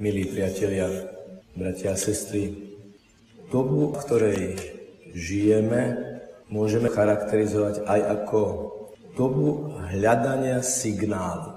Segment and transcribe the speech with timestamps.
[0.00, 0.88] Milí priatelia,
[1.52, 2.72] bratia a sestry,
[3.52, 4.40] dobu, v ktorej
[5.12, 5.92] žijeme,
[6.48, 8.40] môžeme charakterizovať aj ako
[9.12, 11.52] dobu hľadania signálu.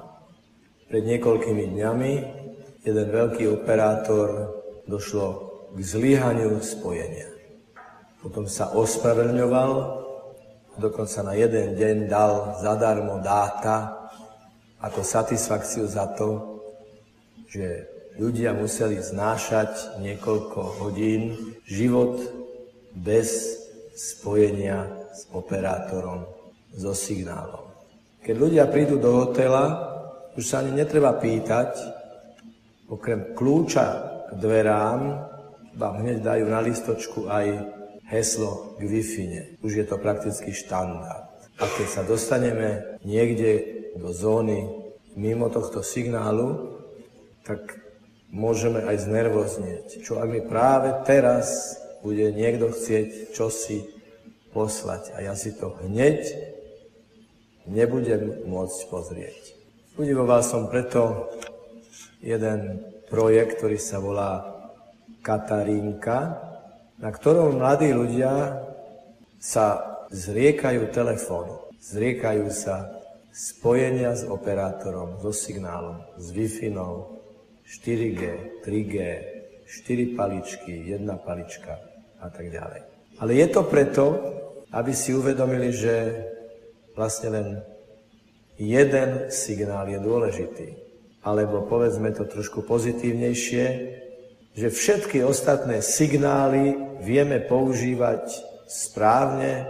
[0.91, 2.13] Pred niekoľkými dňami
[2.83, 4.51] jeden veľký operátor
[4.91, 5.28] došlo
[5.71, 7.31] k zlyhaniu spojenia.
[8.19, 9.71] Potom sa ospravedlňoval,
[10.83, 14.12] dokonca na jeden deň dal zadarmo dáta
[14.83, 16.59] ako satisfakciu za to,
[17.48, 22.21] že ľudia museli znášať niekoľko hodín život
[22.94, 23.58] bez
[23.94, 26.26] spojenia s operátorom,
[26.73, 27.70] so signálom.
[28.26, 29.94] Keď ľudia prídu do hotela,
[30.34, 31.77] už sa ani netreba pýtať,
[32.90, 33.85] okrem kľúča
[34.30, 35.02] k dverám
[35.77, 37.45] vám hneď dajú na listočku aj
[38.09, 39.02] heslo k wi
[39.62, 41.30] Už je to prakticky štandard.
[41.62, 44.66] A keď sa dostaneme niekde do zóny
[45.13, 46.77] mimo tohto signálu,
[47.45, 47.83] tak
[48.34, 50.02] môžeme aj znervoznieť.
[50.02, 53.85] Čo ak mi práve teraz bude niekto chcieť čosi
[54.52, 56.34] poslať a ja si to hneď
[57.70, 59.41] nebudem môcť pozrieť.
[59.96, 61.30] Udivoval som preto
[62.20, 64.41] jeden projekt, ktorý sa volá
[65.22, 66.19] Katarínka,
[66.97, 68.59] na ktorom mladí ľudia
[69.38, 72.89] sa zriekajú telefónu, zriekajú sa
[73.33, 76.69] spojenia s operátorom, so signálom, s Wi-Fi,
[77.64, 78.22] 4G,
[78.61, 78.95] 3G,
[79.66, 81.80] 4 paličky, jedna palička
[82.22, 82.81] a tak ďalej.
[83.19, 84.06] Ale je to preto,
[84.73, 85.95] aby si uvedomili, že
[86.97, 87.47] vlastne len
[88.58, 90.69] jeden signál je dôležitý.
[91.23, 93.66] Alebo povedzme to trošku pozitívnejšie,
[94.53, 98.30] že všetky ostatné signály vieme používať
[98.69, 99.66] správne,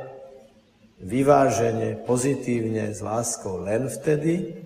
[1.00, 4.60] vyvážene, pozitívne, s láskou len vtedy,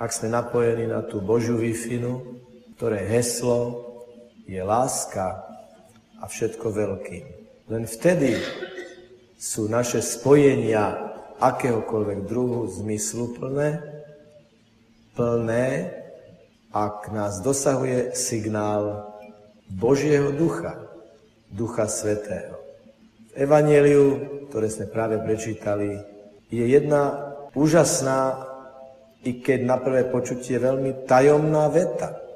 [0.00, 1.76] ak sme napojení na tú Božiu wi
[2.80, 3.84] ktoré heslo
[4.48, 5.44] je láska
[6.16, 7.24] a všetko veľkým.
[7.68, 8.40] Len vtedy
[9.36, 11.12] sú naše spojenia
[11.44, 13.84] akéhokoľvek druhu zmysluplné,
[15.12, 15.92] plné,
[16.72, 19.12] ak nás dosahuje signál
[19.68, 20.80] Božieho ducha,
[21.52, 22.56] ducha svetého.
[23.28, 26.00] V Evangeliu, ktoré sme práve prečítali,
[26.48, 28.40] je jedna úžasná,
[29.20, 32.29] i keď na prvé počutie veľmi tajomná veta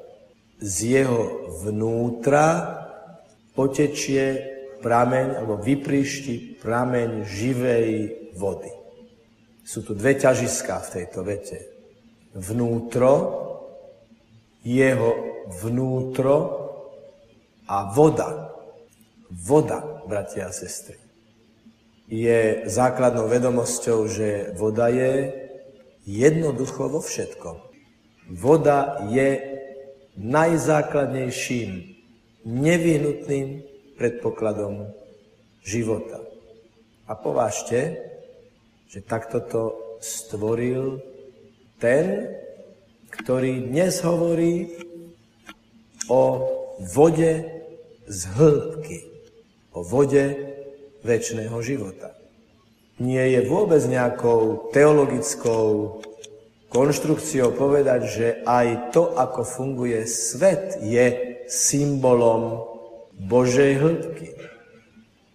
[0.59, 2.79] z jeho vnútra
[3.55, 7.89] potečie prameň, alebo vypríšti prameň živej
[8.35, 8.71] vody.
[9.65, 11.59] Sú tu dve ťažiská v tejto vete.
[12.35, 13.13] Vnútro,
[14.61, 15.09] jeho
[15.63, 16.35] vnútro
[17.65, 18.53] a voda.
[19.31, 21.01] Voda, bratia a sestry,
[22.05, 25.33] je základnou vedomosťou, že voda je
[26.05, 27.57] jednoducho vo všetkom.
[28.29, 29.54] Voda je
[30.15, 31.95] najzákladnejším,
[32.45, 33.65] nevyhnutným
[33.97, 34.91] predpokladom
[35.65, 36.21] života.
[37.09, 37.99] A povážte,
[38.89, 39.63] že takto to
[39.99, 41.01] stvoril
[41.81, 42.31] ten,
[43.09, 44.71] ktorý dnes hovorí
[46.09, 46.23] o
[46.79, 47.33] vode
[48.05, 48.99] z hĺbky,
[49.73, 50.53] o vode
[51.01, 52.13] väčšného života.
[53.01, 55.99] Nie je vôbec nejakou teologickou
[56.75, 62.67] konštrukciou povedať, že aj to, ako funguje svet, je symbolom
[63.15, 64.35] Božej hĺbky.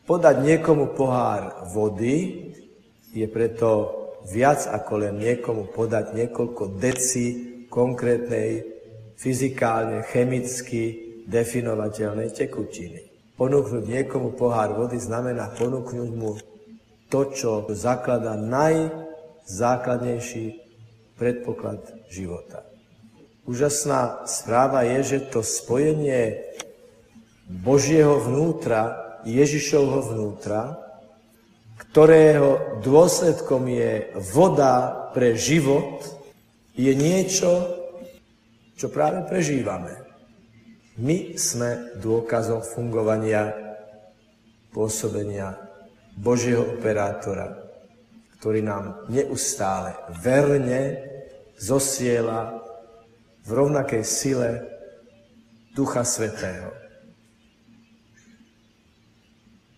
[0.04, 2.52] Podať niekomu pohár vody
[3.16, 3.96] je preto
[4.28, 7.24] viac ako len niekomu podať niekoľko deci
[7.72, 8.60] konkrétnej
[9.16, 13.00] fyzikálne, chemicky definovateľnej tekutiny.
[13.40, 16.36] Ponúknuť niekomu pohár vody znamená ponúknuť mu
[17.08, 20.68] to, čo zaklada najzákladnejší
[21.20, 22.64] predpoklad života.
[23.44, 26.40] Úžasná správa je, že to spojenie
[27.44, 28.96] Božieho vnútra,
[29.28, 30.80] Ježišovho vnútra,
[31.76, 36.00] ktorého dôsledkom je voda pre život,
[36.72, 37.68] je niečo,
[38.80, 39.92] čo práve prežívame.
[40.96, 43.52] My sme dôkazom fungovania,
[44.72, 45.58] pôsobenia
[46.16, 47.58] Božieho operátora,
[48.38, 51.09] ktorý nám neustále verne
[51.60, 52.56] zosiela
[53.44, 54.64] v rovnakej sile
[55.76, 56.72] Ducha Svetého.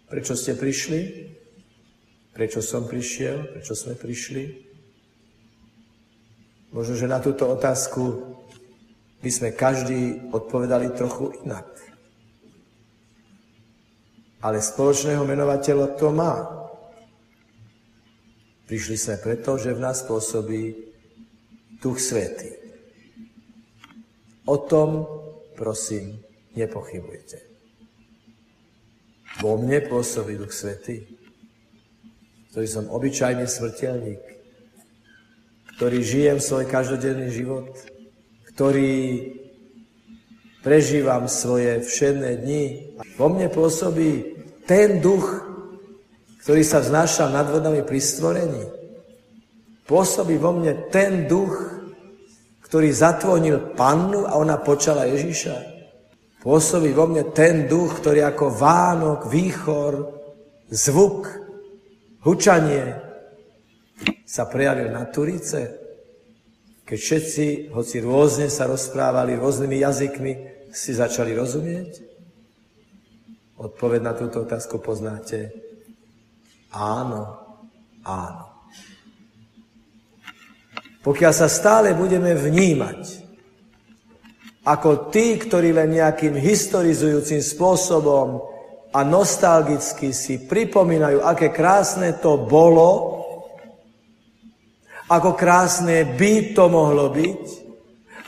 [0.07, 1.01] Prečo ste prišli?
[2.31, 3.51] Prečo som prišiel?
[3.51, 4.45] Prečo sme prišli?
[6.73, 8.33] Možno, že na túto otázku
[9.21, 11.69] by sme každý odpovedali trochu inak.
[14.43, 16.35] Ale spoločného menovateľa to má.
[18.67, 20.92] Prišli sme preto, že v nás pôsobí
[21.83, 22.55] Duch Svetý.
[24.47, 25.03] O tom
[25.59, 26.23] prosím,
[26.55, 27.43] nepochybujte.
[29.43, 31.03] Vo mne pôsobí Duch Svetý,
[32.55, 34.23] ktorý som obyčajný smrteľník,
[35.75, 37.67] ktorý žijem svoj každodenný život,
[38.55, 39.33] ktorý
[40.63, 42.65] prežívam svoje všedné dni.
[43.19, 44.39] Vo mne pôsobí
[44.69, 45.43] ten duch,
[46.45, 48.65] ktorý sa vznášal nad vodami pri stvorení.
[49.89, 51.72] Pôsobí vo mne ten duch,
[52.73, 55.57] ktorý zatvonil pannu a ona počala Ježiša.
[56.41, 60.09] Pôsobí vo mne ten duch, ktorý ako Vánok, výchor,
[60.73, 61.29] zvuk,
[62.25, 62.97] hučanie
[64.25, 65.77] sa prejavil na Turice,
[66.89, 67.47] keď všetci,
[67.77, 70.33] hoci rôzne sa rozprávali rôznymi jazykmi,
[70.73, 72.01] si začali rozumieť?
[73.61, 75.53] Odpoveď na túto otázku poznáte.
[76.73, 77.37] Áno,
[78.01, 78.52] áno.
[81.03, 83.23] Pokiaľ sa stále budeme vnímať
[84.63, 88.47] ako tí, ktorí len nejakým historizujúcim spôsobom
[88.95, 93.19] a nostalgicky si pripomínajú, aké krásne to bolo,
[95.11, 97.43] ako krásne by to mohlo byť,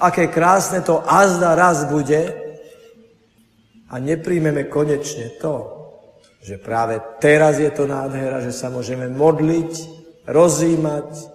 [0.03, 2.35] aké krásne to azda raz bude
[3.87, 5.71] a nepríjmeme konečne to,
[6.43, 9.73] že práve teraz je to nádhera, že sa môžeme modliť,
[10.27, 11.34] rozímať,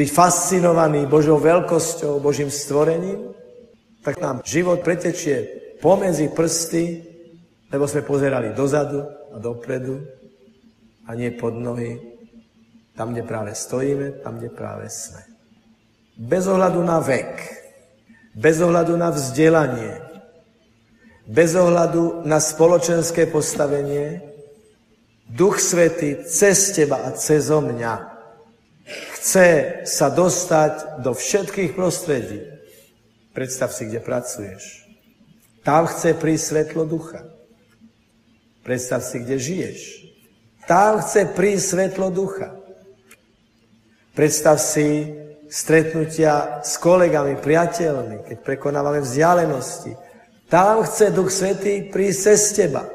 [0.00, 3.36] byť fascinovaný Božou veľkosťou, Božím stvorením,
[4.00, 5.44] tak nám život pretečie
[5.84, 7.04] pomedzi prsty,
[7.68, 10.00] lebo sme pozerali dozadu a dopredu
[11.04, 12.00] a nie pod nohy,
[12.96, 15.20] tam, kde práve stojíme, tam, kde práve sme.
[16.16, 17.32] Bez ohľadu na vek,
[18.32, 20.00] bez ohľadu na vzdelanie,
[21.28, 24.24] bez ohľadu na spoločenské postavenie,
[25.28, 28.09] Duch Svety cez teba a cez mňa
[29.16, 32.44] chce sa dostať do všetkých prostredí.
[33.30, 34.62] Predstav si, kde pracuješ.
[35.62, 37.22] Tam chce prísť svetlo ducha.
[38.64, 39.80] Predstav si, kde žiješ.
[40.66, 42.56] Tam chce prísť svetlo ducha.
[44.14, 45.14] Predstav si
[45.50, 49.94] stretnutia s kolegami, priateľmi, keď prekonávame vzdialenosti.
[50.50, 52.86] Tam chce Duch Svetý prísť cez teba.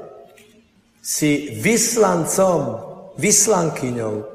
[0.99, 2.83] Si vyslancom,
[3.15, 4.34] vyslankyňou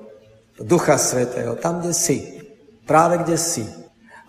[0.61, 2.19] Ducha Svetého, tam, kde si,
[2.85, 3.65] práve kde si.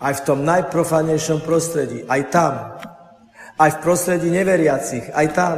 [0.02, 2.54] Aj v tom najprofanejšom prostredí, aj tam.
[3.60, 5.58] Aj v prostredí neveriacich, aj tam.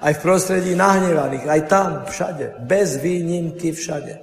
[0.00, 2.60] Aj v prostredí nahnevaných, aj tam, všade.
[2.68, 4.20] Bez výnimky všade.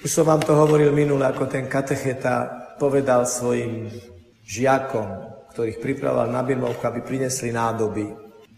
[0.00, 2.48] Už som vám to hovoril minule, ako ten katecheta
[2.80, 3.90] povedal svojim
[4.46, 5.08] žiakom,
[5.52, 8.08] ktorých pripravoval na birmovku, aby prinesli nádoby.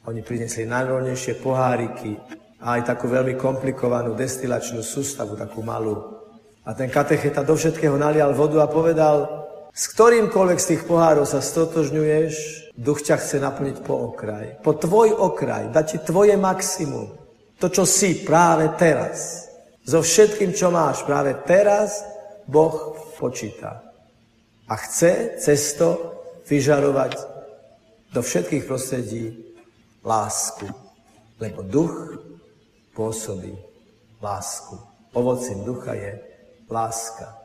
[0.06, 2.14] Oni prinesli najrovnejšie poháriky
[2.62, 6.21] a aj takú veľmi komplikovanú destilačnú sústavu, takú malú.
[6.62, 9.42] A ten katecheta do všetkého nalial vodu a povedal,
[9.72, 12.34] s ktorýmkoľvek z tých pohárov sa stotožňuješ,
[12.76, 14.60] duch ťa chce naplniť po okraj.
[14.62, 17.08] Po tvoj okraj, dať ti tvoje maximum.
[17.58, 19.48] To, čo si práve teraz.
[19.82, 22.04] So všetkým, čo máš práve teraz,
[22.46, 23.82] Boh počíta.
[24.70, 26.14] A chce cesto
[26.46, 27.18] vyžarovať
[28.12, 29.56] do všetkých prostredí
[30.04, 30.68] lásku.
[31.40, 32.18] Lebo duch
[32.94, 33.56] pôsobí
[34.20, 34.78] lásku.
[35.16, 36.31] Ovocím ducha je
[36.72, 37.36] láska.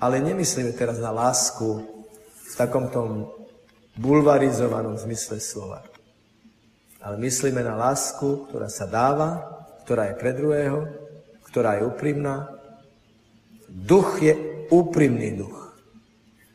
[0.00, 1.84] Ale nemyslíme teraz na lásku
[2.48, 3.28] v takom tom
[4.00, 5.84] bulvarizovanom zmysle slova.
[7.04, 9.44] Ale myslíme na lásku, ktorá sa dáva,
[9.84, 10.88] ktorá je pre druhého,
[11.44, 12.48] ktorá je úprimná.
[13.68, 14.34] Duch je
[14.72, 15.76] úprimný duch.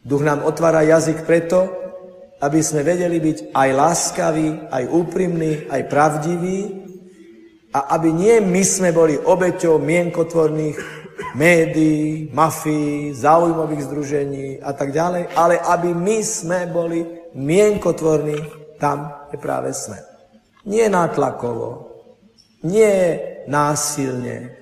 [0.02, 1.68] Duch nám otvára jazyk preto,
[2.38, 6.60] aby sme vedeli byť aj láskaví, aj úprimní, aj pravdiví
[7.74, 15.34] a aby nie my sme boli obeťou mienkotvorných médií, mafii, záujmových združení a tak ďalej,
[15.36, 17.04] ale aby my sme boli
[17.36, 18.40] mienkotvorní
[18.78, 19.98] tam, kde práve sme.
[20.68, 21.90] Nie nátlakovo,
[22.64, 24.54] nie násilne,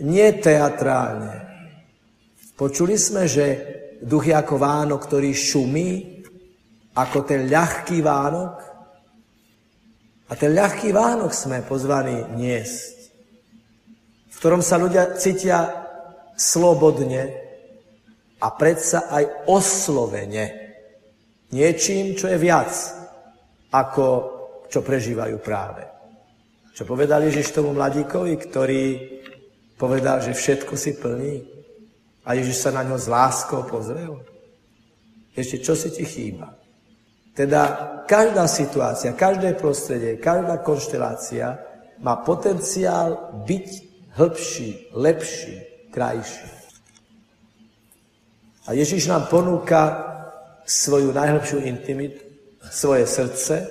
[0.00, 1.44] nie teatrálne.
[2.54, 3.46] Počuli sme, že
[4.02, 5.90] duch je ako Vánok, ktorý šumí,
[6.94, 8.54] ako ten ľahký Vánok.
[10.24, 13.12] A ten ľahký Vánok sme pozvaní niesť,
[14.32, 15.83] v ktorom sa ľudia cítia
[16.34, 17.22] slobodne
[18.38, 20.44] a predsa aj oslovene
[21.54, 22.70] niečím, čo je viac
[23.74, 24.06] ako
[24.70, 25.86] čo prežívajú práve.
[26.74, 28.82] Čo povedal Ježiš tomu mladíkovi, ktorý
[29.78, 31.34] povedal, že všetko si plní
[32.26, 34.18] a Ježiš sa na ňo s láskou pozrel.
[35.34, 36.54] Ešte čo si ti chýba?
[37.34, 37.62] Teda
[38.06, 41.58] každá situácia, každé prostredie, každá konštelácia
[41.98, 43.68] má potenciál byť
[44.14, 46.50] hĺbší, lepší, krajší.
[48.66, 50.02] A Ježíš nám ponúka
[50.66, 52.24] svoju najhlbšiu intimitu,
[52.66, 53.70] svoje srdce,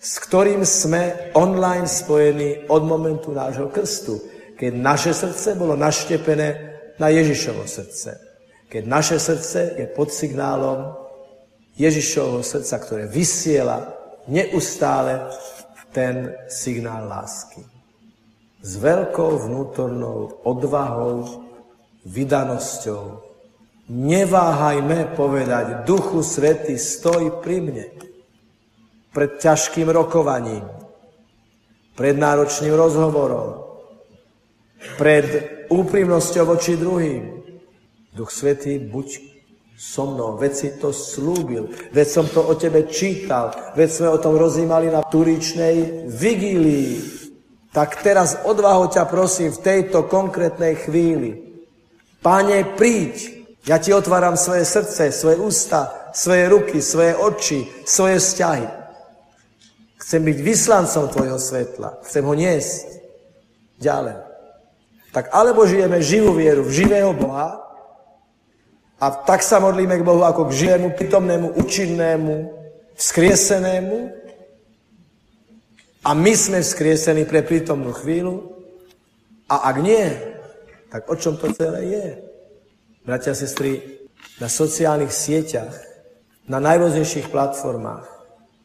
[0.00, 4.20] s ktorým sme online spojení od momentu nášho krstu,
[4.58, 6.48] keď naše srdce bolo naštepené
[7.00, 8.20] na Ježišovo srdce.
[8.68, 10.92] Keď naše srdce je pod signálom
[11.80, 13.88] Ježišovho srdca, ktoré vysiela
[14.28, 15.30] neustále
[15.96, 17.79] ten signál lásky.
[18.60, 21.48] S veľkou vnútornou odvahou,
[22.04, 23.24] vydanosťou.
[23.90, 27.86] Neváhajme povedať, Duchu Svety, stoj pri mne.
[29.10, 30.62] Pred ťažkým rokovaním,
[31.98, 33.66] pred náročným rozhovorom,
[34.94, 35.26] pred
[35.66, 37.42] úprimnosťou voči druhým.
[38.14, 39.08] Duch Svetý, buď
[39.74, 44.22] so mnou, veď si to slúbil, veď som to o tebe čítal, veď sme o
[44.22, 47.19] tom rozímali na turičnej vigílii.
[47.70, 51.62] Tak teraz odvaho ťa prosím v tejto konkrétnej chvíli.
[52.18, 58.66] Pane, príď, ja ti otváram svoje srdce, svoje ústa, svoje ruky, svoje oči, svoje vzťahy.
[60.02, 62.86] Chcem byť vyslancom tvojho svetla, chcem ho niesť
[63.78, 64.18] ďalej.
[65.14, 67.70] Tak alebo žijeme živú vieru v živého Boha,
[69.00, 72.52] a tak sa modlíme k Bohu ako k živému, prítomnému, účinnému,
[73.00, 74.19] vzkriesenému.
[76.00, 78.56] A my sme vzkriesení pre prítomnú chvíľu.
[79.52, 80.06] A ak nie,
[80.88, 82.06] tak o čom to celé je?
[83.04, 84.00] Bratia a sestry,
[84.40, 85.76] na sociálnych sieťach,
[86.48, 88.08] na najrôznejších platformách,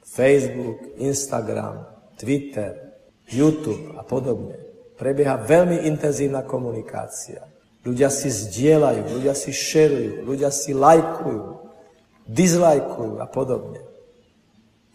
[0.08, 1.84] Facebook, Instagram,
[2.16, 2.96] Twitter,
[3.28, 4.56] YouTube a podobne,
[4.96, 7.44] prebieha veľmi intenzívna komunikácia.
[7.84, 11.44] Ľudia si zdieľajú, ľudia si šerujú, ľudia si lajkujú,
[12.26, 13.82] dislajkujú a podobne.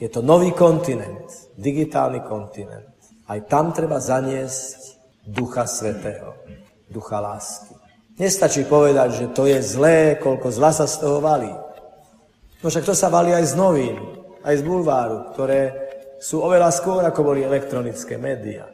[0.01, 1.29] Je to nový kontinent,
[1.61, 2.89] digitálny kontinent.
[3.29, 4.97] Aj tam treba zaniesť
[5.29, 6.41] Ducha Svetého,
[6.89, 7.77] Ducha lásky.
[8.17, 11.53] Nestačí povedať, že to je zlé, koľko zla sa z toho valí.
[12.61, 13.97] No však to sa valí aj z novín,
[14.41, 15.61] aj z bulváru, ktoré
[16.21, 18.69] sú oveľa skôr, ako boli elektronické médiá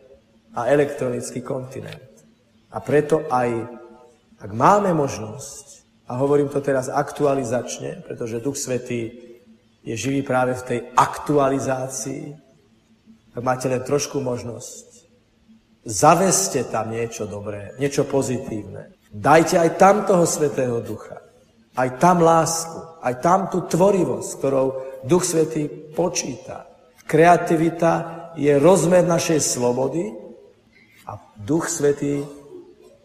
[0.55, 2.23] a elektronický kontinent.
[2.71, 3.51] A preto aj
[4.37, 9.11] ak máme možnosť, a hovorím to teraz aktualizačne, pretože Duch Svetý
[9.87, 12.35] je živý práve v tej aktualizácii,
[13.39, 15.07] ak máte len trošku možnosť,
[15.87, 18.99] zaveste tam niečo dobré, niečo pozitívne.
[19.15, 21.23] Dajte aj tam toho Svetého Ducha.
[21.77, 24.67] Aj tam lásku, aj tam tú tvorivosť, ktorou
[25.07, 26.67] Duch Svetý počíta.
[27.07, 30.11] Kreativita je rozmer našej slobody
[31.07, 32.27] a Duch Svetý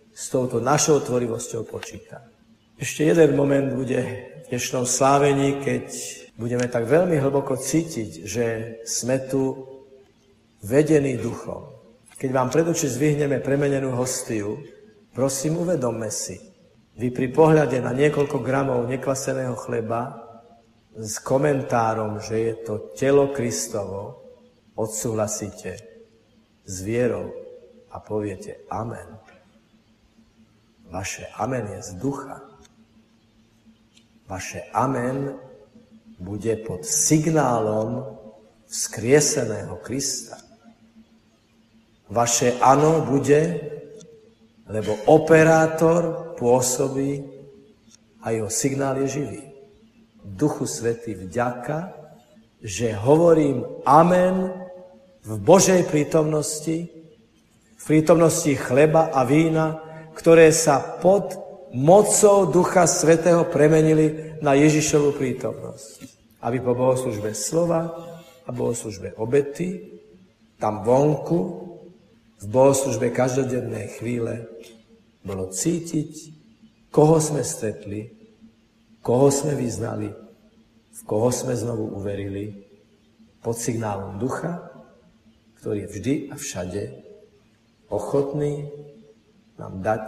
[0.09, 2.25] s touto našou tvorivosťou počíta.
[2.81, 5.87] Ešte jeden moment bude dnešnom slávení, keď
[6.35, 8.45] budeme tak veľmi hlboko cítiť, že
[8.83, 9.63] sme tu
[10.59, 11.71] vedení duchom.
[12.19, 14.59] Keď vám pred oči zvyhneme premenenú hostiu,
[15.15, 16.35] prosím uvedomme si,
[16.99, 20.19] vy pri pohľade na niekoľko gramov nekvaseného chleba
[20.99, 24.19] s komentárom, že je to telo Kristovo,
[24.75, 25.79] odsúhlasíte
[26.67, 27.31] s vierou
[27.87, 29.15] a poviete Amen.
[30.91, 32.50] Vaše amen je z ducha.
[34.31, 35.35] Vaše amen
[36.15, 38.15] bude pod signálom
[38.63, 40.39] vzkrieseného Krista.
[42.07, 43.59] Vaše ano bude,
[44.71, 47.27] lebo operátor pôsobí
[48.23, 49.43] a jeho signál je živý.
[50.23, 51.91] Duchu Svety vďaka,
[52.63, 54.47] že hovorím amen
[55.27, 56.87] v Božej prítomnosti,
[57.75, 59.83] v prítomnosti chleba a vína,
[60.15, 61.40] ktoré sa pod
[61.73, 66.19] mocou Ducha Svetého premenili na Ježišovu prítomnosť.
[66.41, 67.91] Aby po bohoslužbe slova
[68.45, 70.01] a bohoslužbe obety,
[70.57, 71.39] tam vonku,
[72.41, 74.49] v bohoslužbe každodennej chvíle,
[75.21, 76.33] bolo cítiť,
[76.89, 78.09] koho sme stretli,
[79.05, 80.09] koho sme vyznali,
[80.91, 82.71] v koho sme znovu uverili,
[83.41, 84.69] pod signálom ducha,
[85.61, 86.81] ktorý je vždy a všade
[87.89, 88.69] ochotný
[89.57, 90.05] nám dať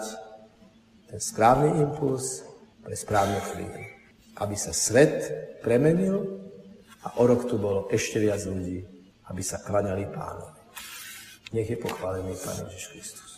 [1.13, 2.41] ten správny impuls
[2.81, 3.85] pre správnu chvíľu.
[4.41, 5.29] Aby sa svet
[5.61, 6.41] premenil
[7.05, 8.81] a o rok tu bolo ešte viac ľudí,
[9.29, 10.57] aby sa klaňali pánovi.
[11.53, 13.29] Nech je pochválený Pán Ježiš Kristus.